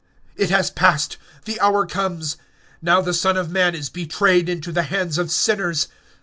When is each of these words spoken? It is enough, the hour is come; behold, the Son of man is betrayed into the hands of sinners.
It 0.35 0.49
is 0.49 0.71
enough, 0.79 1.09
the 1.45 1.59
hour 1.59 1.85
is 1.85 1.91
come; 1.93 2.21
behold, 2.83 3.05
the 3.05 3.13
Son 3.13 3.37
of 3.37 3.51
man 3.51 3.75
is 3.75 3.89
betrayed 3.91 4.49
into 4.49 4.71
the 4.71 4.81
hands 4.81 5.19
of 5.19 5.29
sinners. 5.29 5.89